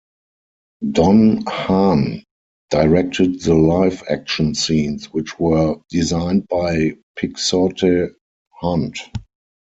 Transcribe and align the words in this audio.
Don 0.93 1.45
Hahn 1.45 2.23
directed 2.71 3.39
the 3.41 3.53
live 3.53 4.01
action 4.09 4.55
scenes 4.55 5.13
which 5.13 5.39
were 5.39 5.75
designed 5.91 6.47
by 6.47 6.93
Pixote 7.15 8.07
Hunt. 8.49 8.97